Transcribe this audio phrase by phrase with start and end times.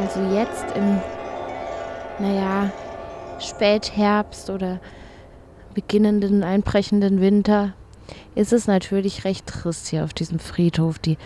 [0.00, 1.00] Also jetzt im,
[2.18, 2.70] naja,
[3.40, 4.78] Spätherbst oder
[5.74, 7.72] beginnenden, einbrechenden Winter
[8.34, 10.98] ist es natürlich recht trist hier auf diesem Friedhof.
[10.98, 11.18] Die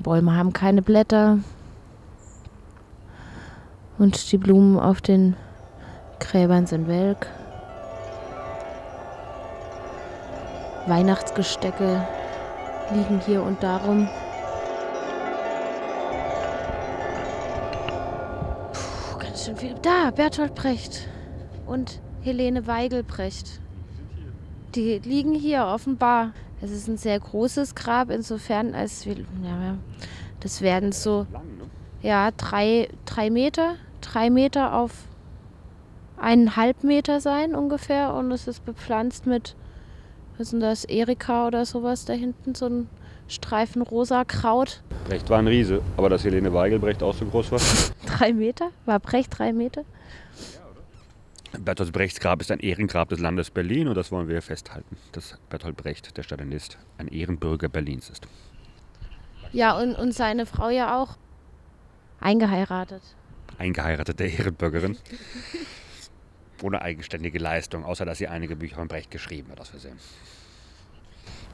[0.00, 1.38] Bäume haben keine Blätter
[3.98, 5.36] und die Blumen auf den
[6.18, 7.28] Gräbern sind welk.
[10.86, 12.06] Weihnachtsgestecke
[12.92, 14.08] liegen hier und darum.
[19.40, 19.74] Ganz schön viel.
[19.82, 21.08] Da, Bertolt Brecht
[21.66, 23.60] und Helene Weigelbrecht.
[24.74, 26.32] Die liegen hier offenbar.
[26.60, 29.78] Es ist ein sehr großes Grab, insofern als wir, ja,
[30.40, 31.26] das werden so,
[32.02, 34.92] ja, drei, drei Meter, drei Meter auf
[36.18, 39.56] eineinhalb Meter sein ungefähr und es ist bepflanzt mit,
[40.32, 42.90] was ist denn das, Erika oder sowas da hinten, so ein
[43.26, 44.82] Streifen rosa Kraut.
[45.08, 47.60] Brecht war ein Riese, aber dass Helene Weigelbrecht auch so groß war?
[48.20, 48.70] Drei Meter?
[48.84, 49.84] War Brecht drei Meter?
[51.58, 55.36] Bertolt Brechts Grab ist ein Ehrengrab des Landes Berlin und das wollen wir festhalten, dass
[55.48, 58.26] Bertolt Brecht, der Stalinist, ein Ehrenbürger Berlins ist.
[59.52, 61.16] Ja, und, und seine Frau ja auch
[62.20, 63.02] eingeheiratet.
[63.58, 64.96] Eingeheiratete Ehrenbürgerin.
[66.62, 69.98] Ohne eigenständige Leistung, außer dass sie einige Bücher von Brecht geschrieben hat, aus Versehen.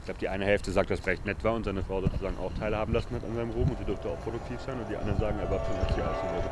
[0.07, 2.53] Ich glaube, die eine Hälfte sagt, dass Brecht nett war und seine Frau sozusagen auch
[2.53, 5.19] teilhaben lassen hat an seinem Ruhm und sie durfte auch produktiv sein und die anderen
[5.19, 6.49] sagen, er war zu sie aussehen wollte.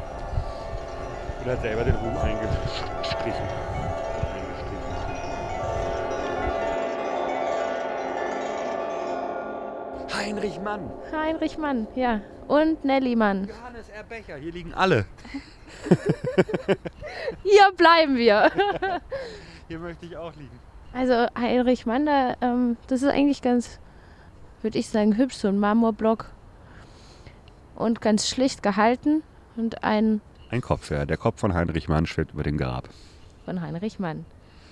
[1.40, 3.46] Und er hat selber den Ruhm eingestrichen.
[10.14, 10.92] Heinrich Mann.
[11.14, 12.20] Heinrich Mann, ja.
[12.50, 13.48] Und Nelly Mann.
[13.48, 14.04] Johannes R.
[14.04, 15.06] Becher, hier liegen alle.
[17.44, 18.52] Hier bleiben wir.
[19.70, 20.60] Hier möchte ich auch liegen.
[20.96, 23.80] Also Heinrich Mann, da, ähm, das ist eigentlich ganz,
[24.62, 26.32] würde ich sagen, hübsch, so ein Marmorblock.
[27.76, 29.22] Und ganz schlicht gehalten.
[29.58, 31.06] Und ein Ein Kopf, ja.
[31.06, 32.88] Der Kopf von Heinrich Mann schwebt über dem Grab.
[33.44, 34.26] von Heinrich Mann.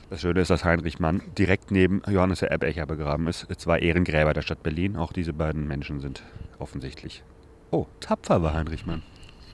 [0.10, 2.58] Das Schöne ist, dass Heinrich Mann direkt neben Johannes R.
[2.58, 3.48] Becher begraben ist.
[3.60, 4.96] Zwei Ehrengräber der Stadt Berlin.
[4.96, 6.24] Auch diese beiden Menschen sind
[6.60, 7.24] offensichtlich.
[7.72, 9.02] Oh, tapfer war Heinrich Mann.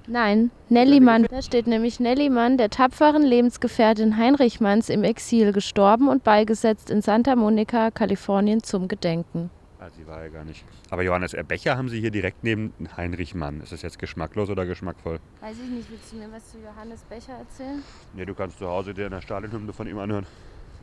[0.07, 1.27] Nein, Nelly Mann.
[1.29, 6.89] Da steht nämlich Nelly Mann, der tapferen Lebensgefährtin Heinrich Manns im Exil, gestorben und beigesetzt
[6.89, 9.51] in Santa Monica, Kalifornien zum Gedenken.
[9.79, 10.65] Ah, sie war ja gar nicht.
[10.89, 11.43] Aber Johannes R.
[11.43, 13.61] Becher haben sie hier direkt neben Heinrich Mann.
[13.61, 15.19] Ist das jetzt geschmacklos oder geschmackvoll?
[15.39, 17.81] Weiß ich nicht, willst du mir was zu Johannes Becher erzählen?
[18.13, 20.25] Nee, du kannst zu Hause dir eine Stalinhymne von ihm anhören.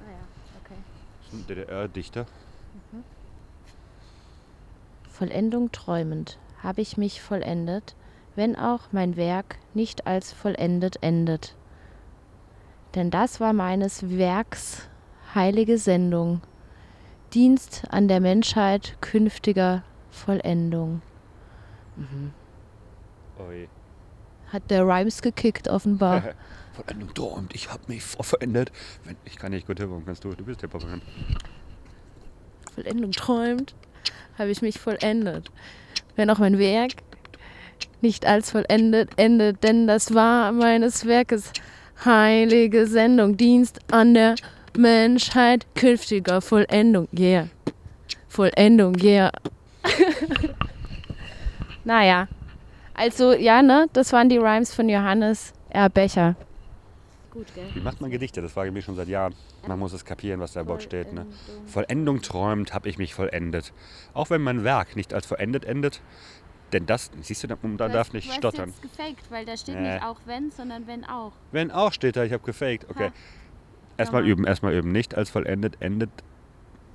[0.04, 0.18] Naja,
[0.64, 0.80] okay.
[1.20, 2.26] Das ist ein DDR-Dichter.
[5.10, 7.94] Vollendung träumend habe ich mich vollendet,
[8.36, 11.56] wenn auch mein Werk nicht als vollendet endet.
[12.94, 14.88] Denn das war meines Werks
[15.34, 16.40] heilige Sendung,
[17.34, 21.02] Dienst an der Menschheit künftiger Vollendung.
[23.38, 23.68] Oi.
[24.52, 26.22] Hat der Rhymes gekickt offenbar.
[26.72, 28.70] Vollendung träumt, ich hab mich verendet.
[29.04, 30.34] Wenn, ich kann nicht gut hören, kannst du?
[30.34, 30.86] Du bist der Papa.
[32.74, 33.74] Vollendung träumt,
[34.38, 35.50] habe ich mich vollendet.
[36.14, 37.05] Wenn auch mein Werk
[38.00, 41.52] nicht als vollendet endet, denn das war meines Werkes
[42.04, 44.34] heilige Sendung, Dienst an der
[44.76, 47.08] Menschheit künftiger Vollendung.
[47.18, 47.48] Yeah.
[48.28, 49.32] Vollendung, yeah.
[51.84, 52.28] naja.
[52.94, 55.90] Also, ja, ne, das waren die Rhymes von Johannes R.
[55.90, 56.36] Becher.
[57.30, 57.66] Gut, gell?
[57.74, 58.40] Wie macht man Gedichte?
[58.40, 59.34] Das frage ich mich schon seit Jahren.
[59.66, 61.12] Man muss es kapieren, was da überhaupt steht.
[61.12, 61.26] Ne?
[61.66, 63.74] Vollendung träumt, hab ich mich vollendet.
[64.14, 66.00] Auch wenn mein Werk nicht als vollendet endet.
[66.72, 68.70] Denn das, siehst du, da da darf nicht stottern.
[68.70, 69.94] jetzt gefaked, weil da steht Nee.
[69.94, 71.32] nicht auch wenn, sondern wenn auch.
[71.52, 72.88] Wenn auch steht da, ich habe gefaked.
[72.90, 73.08] Okay.
[73.08, 73.12] Ha.
[73.98, 74.92] Erstmal üben, erstmal üben.
[74.92, 76.10] Nicht als vollendet endet.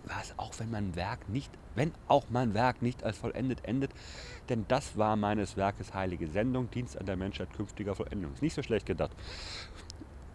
[0.06, 0.38] Was?
[0.38, 3.92] Auch wenn mein Werk nicht, wenn auch mein Werk nicht als vollendet endet.
[4.50, 8.34] Denn das war meines Werkes heilige Sendung, Dienst an der Menschheit künftiger Vollendung.
[8.34, 9.12] Ist nicht so schlecht gedacht.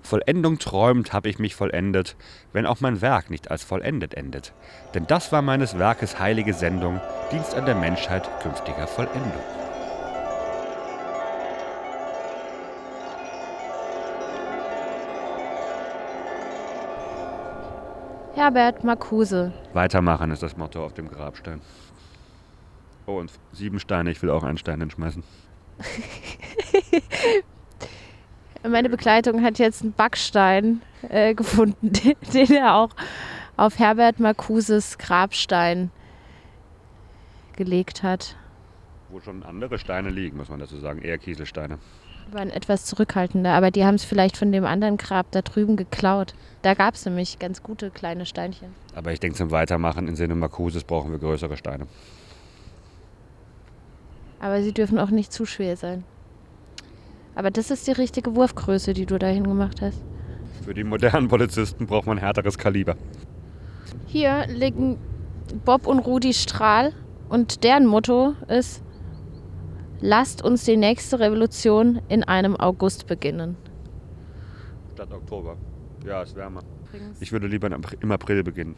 [0.06, 2.17] Vollendung träumt, habe ich mich vollendet,
[2.55, 4.54] wenn auch mein Werk nicht als vollendet endet.
[4.95, 7.01] Denn das war meines Werkes heilige Sendung,
[7.31, 9.33] Dienst an der Menschheit künftiger Vollendung.
[18.34, 19.53] Herbert Marcuse.
[19.72, 21.60] Weitermachen ist das Motto auf dem Grabstein.
[23.07, 25.22] Oh, und sieben Steine, ich will auch einen Stein hinschmeißen.
[28.68, 32.91] Meine Begleitung hat jetzt einen Backstein äh, gefunden, den, den er auch
[33.57, 35.91] auf Herbert Marcuses Grabstein
[37.57, 38.36] gelegt hat.
[39.09, 41.01] Wo schon andere Steine liegen, muss man dazu sagen.
[41.01, 41.78] Eher Kieselsteine.
[42.28, 45.77] Die waren etwas zurückhaltender, aber die haben es vielleicht von dem anderen Grab da drüben
[45.77, 46.34] geklaut.
[46.62, 48.74] Da gab es nämlich ganz gute kleine Steinchen.
[48.95, 51.86] Aber ich denke, zum Weitermachen im Sinne Marcuses brauchen wir größere Steine.
[54.41, 56.04] Aber sie dürfen auch nicht zu schwer sein.
[57.36, 60.03] Aber das ist die richtige Wurfgröße, die du dahin gemacht hast.
[60.65, 62.97] Für die modernen Polizisten braucht man härteres Kaliber.
[64.06, 64.98] Hier liegen
[65.65, 66.92] Bob und Rudi Strahl
[67.28, 68.83] und deren Motto ist,
[70.00, 73.56] lasst uns die nächste Revolution in einem August beginnen.
[74.94, 75.56] Statt Oktober.
[76.04, 76.62] Ja, ist wärmer.
[77.21, 77.68] Ich würde lieber
[78.00, 78.77] im April beginnen.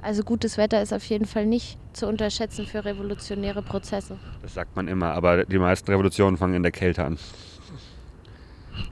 [0.00, 4.18] Also gutes Wetter ist auf jeden Fall nicht zu unterschätzen für revolutionäre Prozesse.
[4.42, 7.18] Das sagt man immer, aber die meisten Revolutionen fangen in der Kälte an.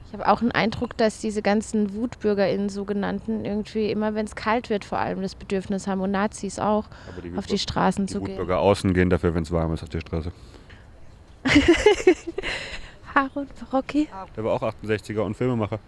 [0.07, 4.69] Ich habe auch einen Eindruck, dass diese ganzen WutbürgerInnen sogenannten irgendwie immer, wenn es kalt
[4.69, 6.85] wird, vor allem das Bedürfnis haben und Nazis auch,
[7.23, 8.29] die auf die Straßen die zu gehen.
[8.31, 10.31] Wutbürger außen gehen dafür, wenn es warm ist auf der Straße.
[13.15, 14.07] Harun Rocky.
[14.35, 15.79] Der war auch 68er und Filmemacher.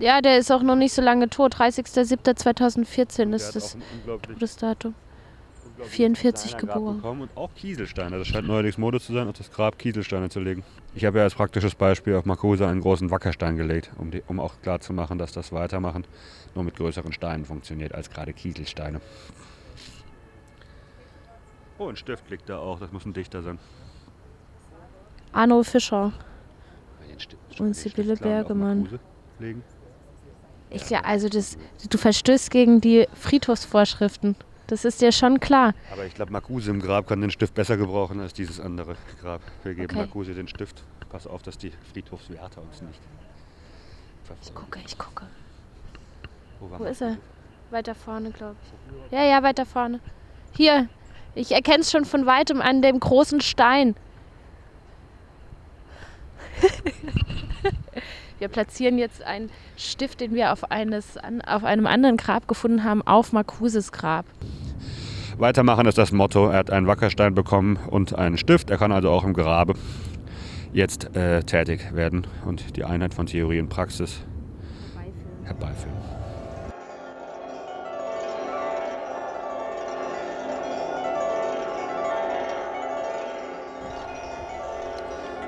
[0.00, 1.56] Ja, der ist auch noch nicht so lange tot.
[1.56, 3.76] 30.07.2014 Der ist das
[4.22, 4.94] Todesdatum.
[5.66, 7.20] unglaublich 44 kleiner Grab geboren.
[7.20, 8.18] Und auch Kieselsteine.
[8.18, 10.64] Das scheint neuerdings Mode zu sein, auf das Grab Kieselsteine zu legen.
[10.94, 14.40] Ich habe ja als praktisches Beispiel auf Marcuse einen großen Wackerstein gelegt, um, die, um
[14.40, 16.04] auch klarzumachen, dass das Weitermachen
[16.54, 19.00] nur mit größeren Steinen funktioniert als gerade Kieselsteine.
[21.78, 22.80] Oh, ein Stift liegt da auch.
[22.80, 23.58] Das muss ein Dichter sein.
[25.32, 26.12] Arno Fischer.
[27.58, 28.98] Und Sibylle Bergemann.
[29.38, 29.62] Legen.
[30.70, 31.56] Ich, ja, also das,
[31.88, 34.36] du verstößt gegen die Friedhofsvorschriften.
[34.66, 35.72] Das ist dir schon klar.
[35.90, 39.40] Aber ich glaube, Marcuse im Grab kann den Stift besser gebrauchen als dieses andere Grab.
[39.64, 39.96] Wir geben Okay.
[40.00, 40.82] Marcuse den Stift.
[41.08, 43.00] Pass auf, dass die Friedhofswärter uns nicht
[44.22, 44.54] Ich verfolgen.
[44.54, 45.24] gucke, ich gucke.
[46.60, 47.16] Wo, war Wo ist er?
[47.70, 49.12] Weiter vorne, glaube ich.
[49.12, 50.00] Ja, ja, weiter vorne.
[50.54, 50.88] Hier.
[51.34, 53.94] Ich erkenne es schon von weitem an dem großen Stein.
[58.38, 63.02] Wir platzieren jetzt einen Stift, den wir auf, eines, auf einem anderen Grab gefunden haben,
[63.02, 64.26] auf Marcuses Grab.
[65.38, 66.48] Weitermachen ist das Motto.
[66.48, 68.70] Er hat einen Wackerstein bekommen und einen Stift.
[68.70, 69.74] Er kann also auch im Grabe
[70.72, 74.20] jetzt äh, tätig werden und die Einheit von Theorie und Praxis
[75.44, 76.17] herbeiführen.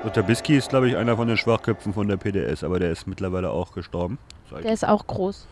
[0.03, 3.05] Luther Bisky ist, glaube ich, einer von den Schwachköpfen von der PDS, aber der ist
[3.07, 4.17] mittlerweile auch gestorben.
[4.63, 5.47] Der ist auch groß.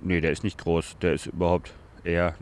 [0.00, 0.96] Nee, der ist nicht groß.
[1.02, 1.72] Der ist überhaupt
[2.04, 2.34] eher.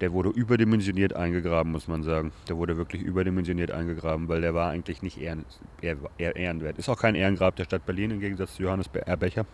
[0.00, 2.32] Der wurde überdimensioniert eingegraben, muss man sagen.
[2.48, 5.44] Der wurde wirklich überdimensioniert eingegraben, weil der war eigentlich nicht ehren,
[5.82, 6.78] eher, eher ehrenwert.
[6.78, 9.16] Ist auch kein Ehrengrab der Stadt Berlin im Gegensatz zu Johannes Be- R.
[9.16, 9.44] Becher.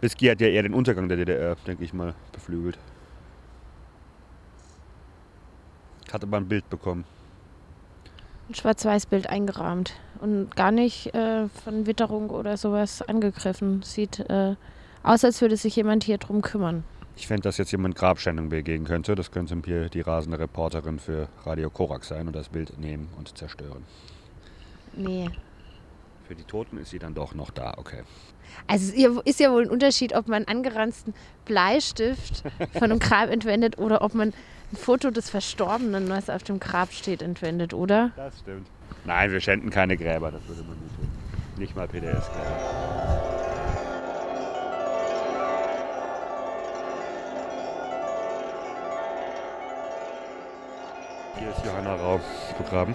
[0.00, 2.78] Bisky hat ja eher den Untergang der DDR, denke ich mal, beflügelt.
[6.12, 7.04] Hat aber ein Bild bekommen.
[8.48, 13.82] Ein Schwarz-Weiß-Bild eingerahmt und gar nicht äh, von Witterung oder sowas angegriffen.
[13.82, 14.54] Sieht äh,
[15.02, 16.82] aus, als würde sich jemand hier drum kümmern.
[17.16, 19.14] Ich fände, dass jetzt jemand Grabschändung begehen könnte.
[19.14, 23.36] Das könnte hier die rasende Reporterin für Radio Korak sein und das Bild nehmen und
[23.36, 23.84] zerstören.
[24.94, 25.28] Nee.
[26.26, 28.02] Für die Toten ist sie dann doch noch da, okay.
[28.66, 31.14] Also es ist ja- wohl ein Unterschied, ob man einen angeranzten
[31.44, 32.42] Bleistift
[32.74, 34.28] von einem Grab entwendet oder ob man
[34.72, 38.10] ein Foto des Verstorbenen, was auf dem Grab steht, entwendet, oder?
[38.16, 38.66] Das stimmt.
[39.04, 41.08] Nein, wir schänden keine Gräber, das würde man nicht tun.
[41.56, 43.28] Nicht mal PDS-Gräber.
[51.38, 52.20] Hier ist Johanna Rau
[52.58, 52.94] begraben.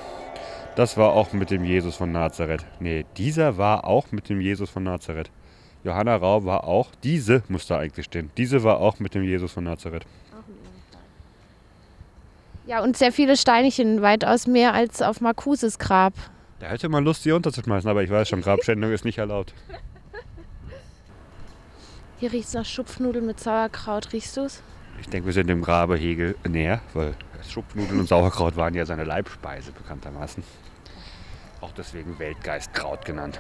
[0.76, 2.66] Das war auch mit dem Jesus von Nazareth.
[2.80, 5.30] Nee, dieser war auch mit dem Jesus von Nazareth.
[5.84, 8.32] Johanna Rau war auch, diese muss da eigentlich stehen.
[8.38, 10.06] Diese war auch mit dem Jesus von Nazareth.
[12.66, 16.14] Ja, und sehr viele Steinchen, weitaus mehr als auf Marcuses Grab.
[16.60, 19.54] Da hätte man Lust, sie unterzuschmeißen, aber ich weiß schon, Grabschändung ist nicht erlaubt.
[22.20, 24.14] Hier riecht es nach Schupfnudeln mit Sauerkraut.
[24.14, 24.64] Riechst du es?
[25.02, 27.16] Ich denke, wir sind dem Grabe Hegel näher, weil
[27.50, 30.42] Schupfnudeln und Sauerkraut waren ja seine Leibspeise bekanntermaßen.
[31.60, 33.40] Auch deswegen Weltgeistkraut genannt.